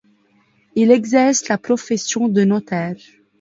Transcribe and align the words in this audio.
Il 0.73 0.89
exerce 0.89 1.47
la 1.47 1.59
profession 1.59 2.27
de 2.27 2.43
notaire. 2.43 2.95